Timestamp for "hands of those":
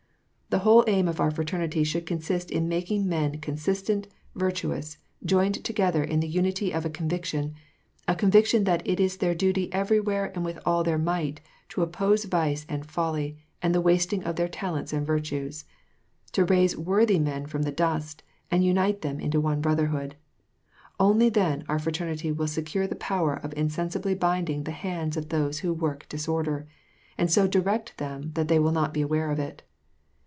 24.71-25.59